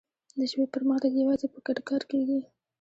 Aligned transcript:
د 0.37 0.39
ژبې 0.51 0.65
پرمختګ 0.75 1.11
یوازې 1.15 1.47
په 1.53 1.59
ګډ 1.65 1.77
کار 1.89 2.01
کېږي. 2.11 2.39